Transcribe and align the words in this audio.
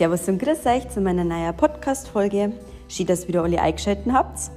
Servus 0.00 0.28
und 0.28 0.38
grüß 0.38 0.64
euch 0.64 0.88
zu 0.88 1.02
meiner 1.02 1.24
neuen 1.24 1.54
Podcast-Folge. 1.54 2.54
Schön, 2.88 3.06
dass 3.06 3.28
wieder 3.28 3.42
alle 3.42 3.60
eingeschaltet 3.60 4.10
habt. 4.10 4.50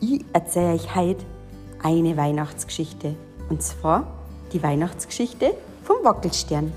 Ich 0.00 0.24
erzähle 0.32 0.72
euch 0.72 0.94
heute 0.94 1.26
eine 1.82 2.16
Weihnachtsgeschichte. 2.16 3.16
Und 3.50 3.62
zwar 3.62 4.06
die 4.54 4.62
Weihnachtsgeschichte 4.62 5.52
vom 5.84 5.96
Wackelstern. 6.04 6.72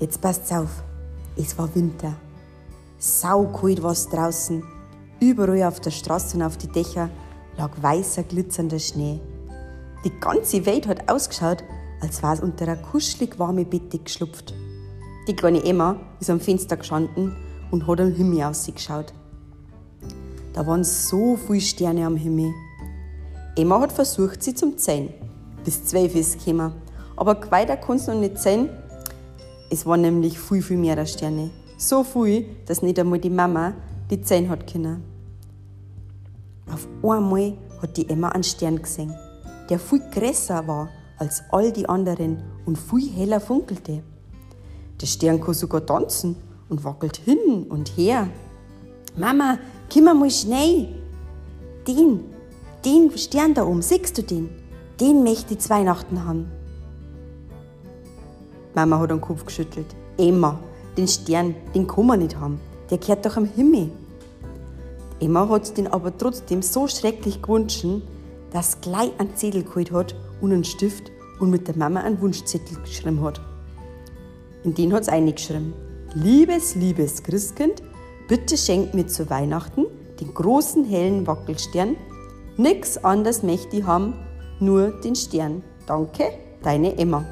Jetzt 0.00 0.22
passt's 0.22 0.50
auf. 0.50 0.82
Es 1.36 1.58
war 1.58 1.74
Winter. 1.74 2.14
Saukalt 2.96 3.82
war 3.82 3.92
es 3.92 4.08
draußen. 4.08 4.64
Überall 5.20 5.64
auf 5.64 5.78
der 5.80 5.90
Straße 5.90 6.38
und 6.38 6.42
auf 6.42 6.56
die 6.56 6.68
Dächer 6.68 7.10
lag 7.58 7.72
weißer, 7.82 8.22
glitzernder 8.22 8.78
Schnee. 8.78 9.20
Die 10.06 10.20
ganze 10.20 10.64
Welt 10.64 10.86
hat 10.86 11.10
ausgeschaut, 11.10 11.62
als 12.00 12.22
war 12.22 12.32
es 12.32 12.40
unter 12.40 12.64
einer 12.64 12.76
kuschelig 12.76 13.38
warme 13.38 13.66
Bette 13.66 13.98
geschlupft. 13.98 14.54
Die 15.28 15.36
kleine 15.36 15.62
Emma 15.62 15.96
ist 16.20 16.30
am 16.30 16.40
Fenster 16.40 16.78
gestanden 16.78 17.36
und 17.70 17.86
hat 17.86 18.00
am 18.00 18.14
Himmel 18.14 18.44
ausgeschaut. 18.44 19.12
Da 20.54 20.66
waren 20.66 20.82
so 20.82 21.36
viele 21.36 21.60
Sterne 21.60 22.06
am 22.06 22.16
Himmel. 22.16 22.50
Emma 23.54 23.78
hat 23.78 23.92
versucht, 23.92 24.42
sie 24.42 24.54
zum 24.54 24.78
Zählen. 24.78 25.12
Bis 25.66 25.84
zwölf 25.84 26.14
ist 26.14 26.42
gekommen. 26.42 26.72
Aber 27.14 27.38
weiter 27.50 27.76
kann 27.76 27.98
sie 27.98 28.10
noch 28.10 28.20
nicht 28.20 28.38
zählen. 28.38 28.70
Es 29.70 29.84
waren 29.84 30.00
nämlich 30.00 30.38
viel, 30.38 30.62
viel 30.62 30.78
mehr 30.78 31.04
Sterne. 31.04 31.50
So 31.76 32.04
viel, 32.04 32.46
dass 32.64 32.80
nicht 32.80 32.98
einmal 32.98 33.18
die 33.18 33.28
Mama 33.28 33.74
die 34.10 34.22
zählen 34.22 34.48
hat 34.48 34.66
können. 34.66 35.04
Auf 36.72 36.88
einmal 37.02 37.52
hat 37.82 37.98
die 37.98 38.08
Emma 38.08 38.30
einen 38.30 38.44
Stern 38.44 38.80
gesehen, 38.80 39.14
der 39.68 39.78
viel 39.78 40.00
größer 40.10 40.66
war 40.66 40.88
als 41.18 41.42
all 41.50 41.70
die 41.70 41.86
anderen 41.86 42.42
und 42.64 42.78
viel 42.78 43.10
heller 43.12 43.40
funkelte. 43.40 44.02
Der 45.00 45.06
Stern 45.06 45.40
kann 45.40 45.54
sogar 45.54 45.84
tanzen 45.84 46.36
und 46.68 46.84
wackelt 46.84 47.16
hin 47.16 47.66
und 47.68 47.96
her. 47.96 48.28
Mama, 49.16 49.58
komm 49.92 50.04
mal 50.04 50.30
schnell. 50.30 50.88
Den, 51.86 52.20
den 52.84 53.16
Stern 53.16 53.54
da 53.54 53.64
oben, 53.64 53.82
siehst 53.82 54.18
du 54.18 54.22
den? 54.22 54.50
Den 55.00 55.22
möchte 55.22 55.54
ich 55.54 55.70
Weihnachten 55.70 56.24
haben. 56.24 56.50
Mama 58.74 58.98
hat 58.98 59.10
den 59.10 59.20
Kopf 59.20 59.44
geschüttelt. 59.44 59.86
Emma, 60.18 60.58
den 60.96 61.08
Stern, 61.08 61.54
den 61.74 61.86
kann 61.86 62.06
man 62.06 62.18
nicht 62.20 62.36
haben. 62.36 62.60
Der 62.90 62.98
gehört 62.98 63.24
doch 63.24 63.36
am 63.36 63.44
Himmel. 63.44 63.90
Emma 65.20 65.48
hat 65.48 65.76
den 65.76 65.88
aber 65.88 66.16
trotzdem 66.16 66.62
so 66.62 66.86
schrecklich 66.86 67.42
gewünscht, 67.42 67.84
dass 68.52 68.80
gleich 68.80 69.10
einen 69.18 69.34
Zettel 69.36 69.62
geholt 69.62 69.92
hat 69.92 70.14
und 70.40 70.52
einen 70.52 70.64
Stift 70.64 71.10
und 71.40 71.50
mit 71.50 71.66
der 71.68 71.76
Mama 71.76 72.00
einen 72.00 72.20
Wunschzettel 72.20 72.78
geschrieben 72.82 73.20
hat. 73.22 73.40
In 74.64 74.74
den 74.74 74.92
hat 74.92 75.02
es 75.02 75.08
eingeschrieben. 75.08 75.72
Liebes, 76.14 76.74
liebes 76.74 77.22
Christkind, 77.22 77.82
bitte 78.28 78.56
schenk 78.56 78.94
mir 78.94 79.06
zu 79.06 79.28
Weihnachten 79.30 79.86
den 80.20 80.34
großen 80.34 80.84
hellen 80.84 81.26
Wackelstern. 81.26 81.96
Nix 82.56 82.98
anderes 82.98 83.42
möchte 83.42 83.76
ich 83.76 83.84
haben, 83.84 84.14
nur 84.58 85.00
den 85.00 85.14
Stern. 85.14 85.62
Danke, 85.86 86.24
deine 86.62 86.98
Emma. 86.98 87.24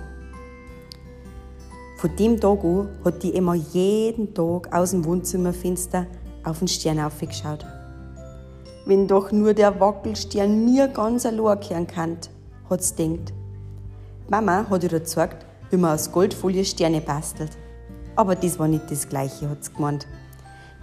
Von 1.99 2.15
dem 2.17 2.39
Tag 2.39 2.63
an 2.63 2.89
hat 3.05 3.23
die 3.23 3.35
Emma 3.35 3.55
jeden 3.55 4.35
Tag 4.35 4.73
aus 4.73 4.91
dem 4.91 5.05
Wohnzimmerfenster 5.05 6.07
auf 6.45 6.59
den 6.59 6.69
Stern 6.69 7.01
aufgeschaut. 7.01 7.65
Wenn 8.85 9.09
doch 9.09 9.33
nur 9.33 9.55
der 9.55 9.81
Wackelstern 9.81 10.65
mir 10.65 10.89
ganz 10.89 11.27
allein 11.27 11.59
kehren 11.59 11.87
kann, 11.87 12.19
hat 12.71 12.83
sie 12.83 12.95
denkt. 12.95 13.33
Mama 14.29 14.67
hat 14.69 14.83
ihr 14.83 14.91
gezeigt, 14.91 15.45
wie 15.70 15.77
man 15.77 15.95
aus 15.95 16.12
Goldfolie 16.12 16.64
Sterne 16.64 17.00
bastelt. 17.00 17.50
Aber 18.14 18.34
das 18.34 18.59
war 18.59 18.69
nicht 18.69 18.91
das 18.91 19.09
Gleiche, 19.09 19.48
hat 19.48 19.64
sie 19.64 19.73
gemeint. 19.73 20.06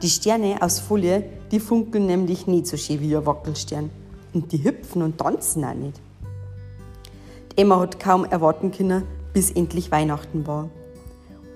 Die 0.02 0.09
Sterne 0.09 0.62
aus 0.62 0.80
Folie, 0.80 1.24
die 1.52 1.59
funkeln 1.59 2.06
nämlich 2.06 2.47
nicht 2.47 2.68
so 2.68 2.78
schön 2.78 3.00
wie 3.02 3.16
ein 3.16 3.25
Wackelstern. 3.25 3.90
Und 4.34 4.52
die 4.52 4.63
hüpfen 4.63 5.02
und 5.02 5.18
tanzen 5.18 5.63
auch 5.63 5.74
nicht. 5.74 6.02
Die 7.52 7.62
Emma 7.62 7.80
hat 7.80 8.00
kaum 8.00 8.25
erwarten 8.25 8.72
können, 8.72 9.03
bis 9.31 9.52
endlich 9.52 9.91
Weihnachten 9.91 10.46
war. 10.47 10.69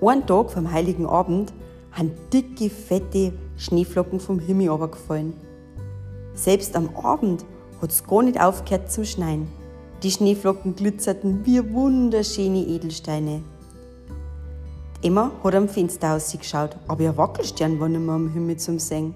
Einen 0.00 0.26
Tag 0.26 0.50
vom 0.50 0.70
Heiligen 0.70 1.06
Abend 1.06 1.52
haben 1.92 2.12
dicke, 2.32 2.70
fette 2.70 3.32
Schneeflocken 3.56 4.20
vom 4.20 4.38
Himmel 4.38 4.68
runtergefallen. 4.68 5.34
Selbst 6.34 6.76
am 6.76 6.94
Abend 6.96 7.44
hat 7.82 7.90
es 7.90 8.04
gar 8.04 8.22
nicht 8.22 8.40
aufgehört 8.40 8.92
zum 8.92 9.04
Schneien. 9.04 9.48
Die 10.04 10.12
Schneeflocken 10.12 10.76
glitzerten 10.76 11.44
wie 11.44 11.72
wunderschöne 11.72 12.60
Edelsteine. 12.60 13.42
Emma 15.02 15.32
hat 15.42 15.56
am 15.56 15.68
Fenster 15.68 16.14
ausgeschaut, 16.14 16.76
aber 16.86 17.02
ihr 17.02 17.16
Wackelstern 17.16 17.80
war 17.80 17.88
nicht 17.88 18.02
mehr 18.02 18.14
am 18.14 18.32
Himmel 18.32 18.56
zum 18.58 18.78
Sehen. 18.78 19.14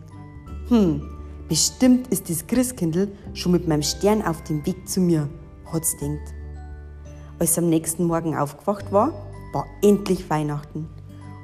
Hm, 0.67 1.03
bestimmt 1.49 2.09
ist 2.09 2.29
das 2.29 2.49
Christkindl 2.49 3.13
schon 3.33 3.53
mit 3.53 3.69
meinem 3.69 3.83
Stern 3.83 4.23
auf 4.23 4.43
dem 4.43 4.67
Weg 4.67 4.89
zu 4.89 5.01
mir, 5.01 5.29
hat 5.73 5.85
sie 5.85 5.99
gedacht. 5.99 6.35
Als 7.39 7.55
sie 7.55 7.61
am 7.61 7.69
nächsten 7.69 8.05
Morgen 8.05 8.37
aufgewacht 8.37 8.91
war, 8.91 9.13
war 9.53 9.67
endlich 9.85 10.29
Weihnachten. 10.29 10.89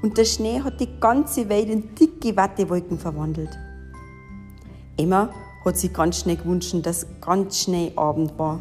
Und 0.03 0.19
der 0.19 0.25
Schnee 0.25 0.60
hat 0.62 0.81
die 0.81 0.99
ganze 0.99 1.49
Welt 1.49 1.70
in 1.70 1.94
dicke 1.94 2.37
Wattewolken 2.37 2.99
verwandelt. 2.99 3.56
Emma 4.97 5.31
hat 5.65 5.76
sich 5.76 5.93
ganz 5.93 6.19
schnell 6.19 6.37
gewünscht, 6.37 6.75
dass 6.82 7.06
ganz 7.20 7.60
schnell 7.60 7.93
Abend 7.94 8.37
war. 8.37 8.60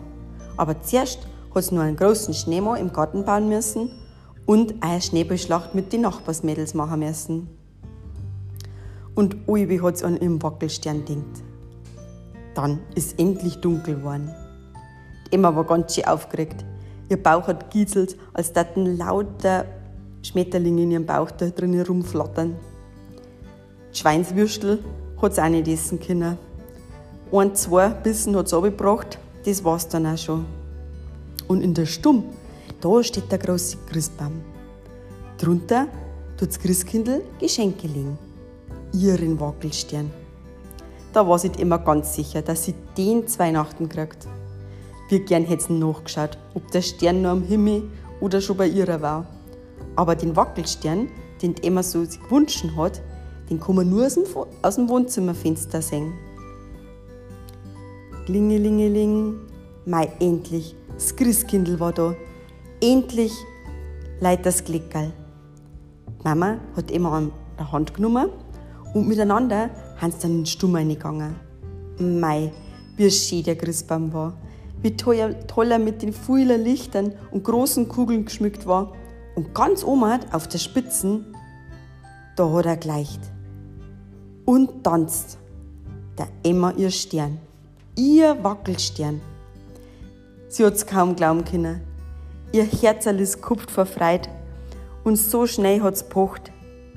Aber 0.57 0.81
zuerst 0.81 1.19
hat 1.53 1.63
sie 1.63 1.75
nur 1.75 1.83
einen 1.83 1.95
großen 1.95 2.33
Schneemann 2.33 2.79
im 2.79 2.91
Garten 2.91 3.23
bauen 3.23 3.47
müssen 3.47 3.91
und 4.45 4.75
eine 4.81 5.01
Schneeballschlacht 5.01 5.75
mit 5.75 5.93
den 5.93 6.01
Nachbarsmädels 6.01 6.73
machen 6.73 6.99
müssen. 6.99 7.49
Und 9.15 9.35
Uibi 9.47 9.79
hat 9.79 9.97
sie 9.97 10.05
an 10.05 10.17
ihrem 10.17 10.41
Wackelstern 10.41 11.05
denkt. 11.05 11.43
Dann 12.53 12.79
ist 12.95 13.19
endlich 13.19 13.57
dunkel 13.57 13.95
geworden. 13.95 14.33
Die 15.27 15.35
Emma 15.35 15.55
war 15.55 15.63
ganz 15.63 15.95
schön 15.95 16.05
aufgeregt. 16.05 16.63
Ihr 17.09 17.21
Bauch 17.21 17.47
hat 17.47 17.69
gieselt, 17.71 18.17
als 18.33 18.53
taten 18.53 18.97
lauter 18.97 19.65
Schmetterlinge 20.21 20.83
in 20.83 20.91
ihrem 20.91 21.05
Bauch 21.05 21.31
da 21.31 21.49
drinnen 21.49 21.85
rumflattern. 21.85 22.55
Die 23.93 23.97
Schweinswürstel 23.97 24.83
hat 25.21 25.35
sie 25.35 25.43
auch 25.43 25.49
nicht 25.49 25.67
essen 25.67 25.99
können. 25.99 26.37
Ein, 27.31 27.55
zwei 27.55 27.89
Bissen 27.89 28.35
hat 28.35 28.47
es 28.47 28.53
abgebracht, 28.53 29.19
das 29.47 29.63
war's 29.63 29.87
dann 29.87 30.05
auch 30.05 30.17
schon. 30.17 30.45
Und 31.47 31.61
in 31.61 31.73
der 31.73 31.85
Stumm, 31.85 32.23
da 32.81 33.01
steht 33.01 33.31
der 33.31 33.39
große 33.39 33.77
Christbaum. 33.89 34.41
Drunter 35.37 35.87
tut 36.35 36.49
das 36.49 36.59
Christkindl 36.59 37.21
Geschenke 37.39 37.87
legen. 37.87 38.17
Ihren 38.91 39.39
Wackelstern. 39.39 40.11
Da 41.13 41.25
war 41.25 41.39
sie 41.39 41.51
immer 41.59 41.79
ganz 41.79 42.13
sicher, 42.13 42.41
dass 42.41 42.65
sie 42.65 42.75
den 42.97 43.25
zu 43.25 43.39
Weihnachten 43.39 43.87
kriegt. 43.87 44.27
Wie 45.07 45.19
gern 45.19 45.45
hätte 45.45 45.63
sie 45.63 45.73
nachgeschaut, 45.73 46.37
ob 46.53 46.69
der 46.71 46.81
Stern 46.81 47.21
nur 47.21 47.31
am 47.31 47.43
Himmel 47.43 47.83
oder 48.19 48.41
schon 48.41 48.57
bei 48.57 48.67
ihrer 48.67 49.01
war. 49.01 49.27
Aber 49.95 50.15
den 50.15 50.35
Wackelstern, 50.35 51.07
den 51.41 51.55
Emma 51.63 51.83
so 51.83 52.01
gewünscht 52.01 52.65
hat, 52.75 53.01
den 53.49 53.61
kann 53.61 53.75
man 53.75 53.89
nur 53.89 54.05
aus 54.61 54.75
dem 54.75 54.89
Wohnzimmerfenster 54.89 55.81
sehen. 55.81 56.26
Klingelingeling, 58.27 59.39
mei 59.85 60.11
endlich, 60.19 60.75
das 60.93 61.15
Christkindl 61.15 61.79
war 61.79 61.93
da. 61.93 62.13
Endlich 62.81 63.31
leidt 64.19 64.45
das 64.45 64.65
Glickerl. 64.65 65.13
Mama 66.25 66.57
hat 66.75 66.91
Emma 66.91 67.19
an 67.19 67.31
der 67.57 67.71
Hand 67.71 67.93
genommen 67.93 68.29
und 68.93 69.07
miteinander 69.07 69.69
haben 69.95 70.11
sie 70.11 70.19
dann 70.19 70.31
in 70.31 70.37
den 70.39 70.45
Stumm 70.45 70.75
reingegangen. 70.75 71.35
Mei, 71.99 72.51
wie 72.97 73.09
schön 73.09 73.43
der 73.43 73.55
Christbaum 73.55 74.11
war. 74.11 74.33
Wie 74.81 74.97
toll, 74.97 75.33
toll 75.47 75.71
er 75.71 75.79
mit 75.79 76.01
den 76.01 76.11
vielen 76.11 76.61
Lichtern 76.61 77.13
und 77.31 77.45
großen 77.45 77.87
Kugeln 77.87 78.25
geschmückt 78.25 78.67
war. 78.67 78.91
Und 79.37 79.55
ganz 79.55 79.85
oben 79.85 80.19
auf 80.33 80.49
der 80.49 80.57
Spitzen, 80.57 81.33
da 82.35 82.51
hat 82.51 82.65
er 82.65 82.75
gleicht. 82.75 83.21
Und 84.43 84.83
tanzt. 84.83 85.37
Der 86.17 86.27
Emma 86.43 86.73
ihr 86.75 86.91
Stern. 86.91 87.39
Ihr 87.99 88.43
Wackelstern. 88.43 89.21
Sie 90.49 90.63
hat's 90.63 90.85
kaum 90.85 91.15
glauben 91.15 91.43
können. 91.43 91.81
Ihr 92.51 92.63
Herzerl 92.63 93.19
ist 93.19 93.41
kupft 93.41 93.71
vor 93.71 93.87
Freude. 93.87 94.29
Und 95.03 95.15
so 95.15 95.47
schnell 95.47 95.81
hat's 95.81 96.07
pocht. 96.07 96.51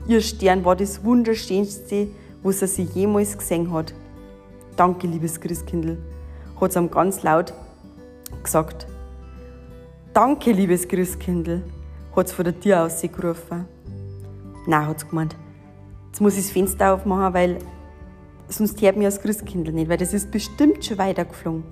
Ihr 0.07 0.21
Stern 0.21 0.63
war 0.63 0.77
das 0.77 1.03
Wunderschönste, 1.03 2.09
was 2.43 2.61
er 2.61 2.69
sie 2.69 2.83
jemals 2.83 3.39
gesehen 3.39 3.73
hat. 3.73 3.95
Danke, 4.77 5.07
liebes 5.07 5.41
Christkindl, 5.41 5.97
hat's 6.61 6.77
am 6.77 6.91
ganz 6.91 7.23
laut 7.23 7.55
gesagt. 8.43 8.87
Danke, 10.13 10.53
liebes 10.53 10.87
Christkindl, 10.87 11.63
hat 12.15 12.27
es 12.27 12.33
von 12.33 12.45
der 12.45 12.61
Tür 12.61 12.85
aus 12.85 13.01
gerufen. 13.01 13.65
Nein, 14.67 14.87
hat 14.87 14.99
es 14.99 15.09
gemeint. 15.09 15.35
Jetzt 16.09 16.21
muss 16.21 16.37
ich 16.37 16.43
das 16.43 16.53
Fenster 16.53 16.93
aufmachen, 16.93 17.33
weil 17.33 17.59
sonst 18.51 18.81
hört 18.83 18.97
mir 18.97 19.05
das 19.05 19.21
Christkindl 19.21 19.73
nicht, 19.73 19.89
weil 19.89 19.97
das 19.97 20.13
ist 20.13 20.31
bestimmt 20.31 20.85
schon 20.85 20.99
weitergeflogen. 20.99 21.65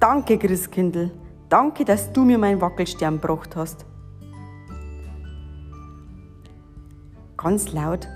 Danke, 0.00 0.38
Christkindl. 0.38 1.10
Danke, 1.48 1.84
dass 1.84 2.12
du 2.12 2.24
mir 2.24 2.38
meinen 2.38 2.60
Wackelstern 2.60 3.20
gebracht 3.20 3.56
hast. 3.56 3.86
ganz 7.46 7.72
laut. 7.72 8.08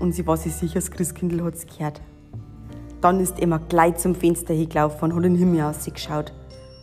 Und 0.00 0.16
sie 0.16 0.26
war 0.26 0.36
sich 0.36 0.52
sicher, 0.52 0.74
das 0.74 0.90
Christkindl 0.90 1.44
hat's 1.44 1.64
gehört. 1.64 2.00
Dann 3.00 3.20
ist 3.20 3.40
Emma 3.40 3.58
gleich 3.58 3.98
zum 3.98 4.16
Fenster 4.16 4.52
hingelaufen 4.52 5.12
und 5.12 5.16
hat 5.16 5.24
in 5.24 5.34
den 5.34 5.38
Himmel 5.38 5.62
ausgeschaut. 5.62 6.32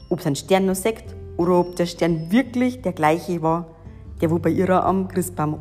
Ob 0.09 0.21
sie 0.21 0.27
einen 0.27 0.37
Stern 0.37 0.67
noch 0.67 0.75
sieht 0.75 1.03
oder 1.35 1.59
ob 1.59 1.75
der 1.75 1.85
Stern 1.85 2.31
wirklich 2.31 2.81
der 2.81 2.93
gleiche 2.93 3.41
war, 3.41 3.67
der 4.21 4.31
wo 4.31 4.39
bei 4.39 4.51
ihrer 4.51 4.85
am 4.85 5.09
Christbaum 5.09 5.55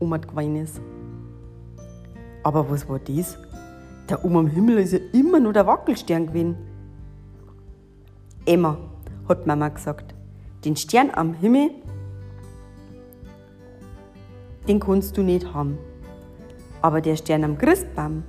umgefallen 0.00 0.56
ist. 0.56 0.80
Aber 2.42 2.68
was 2.70 2.88
war 2.88 2.98
das? 2.98 3.38
Da 4.06 4.18
oben 4.22 4.36
am 4.36 4.46
Himmel 4.46 4.78
ist 4.78 4.92
ja 4.92 4.98
immer 5.12 5.40
nur 5.40 5.52
der 5.52 5.66
Wackelstern 5.66 6.26
gewesen. 6.26 6.56
Emma, 8.46 8.78
hat 9.28 9.46
Mama 9.46 9.68
gesagt, 9.68 10.14
den 10.64 10.76
Stern 10.76 11.10
am 11.12 11.34
Himmel, 11.34 11.70
den 14.66 14.80
kannst 14.80 15.16
du 15.16 15.22
nicht 15.22 15.54
haben. 15.54 15.78
Aber 16.82 17.00
der 17.00 17.16
Stern 17.16 17.44
am 17.44 17.58
Christbaum, 17.58 18.24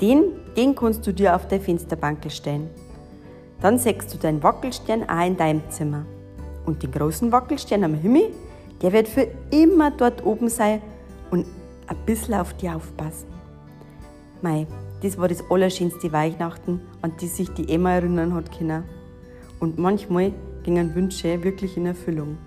den, 0.00 0.32
den 0.56 0.74
kannst 0.74 1.06
du 1.06 1.12
dir 1.12 1.36
auf 1.36 1.46
der 1.48 1.60
Fensterbank 1.60 2.30
stellen. 2.30 2.68
Dann 3.60 3.78
sägst 3.78 4.12
du 4.12 4.18
deinen 4.18 4.42
Wackelstern 4.42 5.08
auch 5.08 5.26
in 5.26 5.36
deinem 5.36 5.62
Zimmer. 5.70 6.04
Und 6.66 6.82
den 6.82 6.90
großen 6.90 7.30
Wackelstern 7.30 7.84
am 7.84 7.94
Himmel, 7.94 8.30
der 8.82 8.92
wird 8.92 9.08
für 9.08 9.28
immer 9.50 9.90
dort 9.90 10.24
oben 10.24 10.48
sein 10.48 10.82
und 11.30 11.46
ein 11.86 11.96
bisschen 12.06 12.34
auf 12.34 12.54
dich 12.54 12.70
aufpassen. 12.70 13.28
Mei, 14.42 14.66
das 15.02 15.18
war 15.18 15.28
das 15.28 15.42
allerschönste 15.50 16.12
Weihnachten, 16.12 16.80
an 17.02 17.12
die 17.20 17.26
sich 17.26 17.50
die 17.50 17.68
Emma 17.72 17.92
erinnern 17.92 18.34
hat 18.34 18.56
können. 18.56 18.84
Und 19.60 19.78
manchmal 19.78 20.32
gingen 20.62 20.94
Wünsche 20.94 21.42
wirklich 21.42 21.76
in 21.76 21.86
Erfüllung. 21.86 22.38